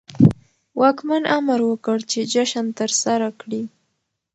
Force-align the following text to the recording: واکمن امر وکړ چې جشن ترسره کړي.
واکمن 0.79 1.23
امر 1.37 1.59
وکړ 1.65 1.97
چې 2.11 2.19
جشن 2.33 2.65
ترسره 2.79 3.29
کړي. 3.41 3.63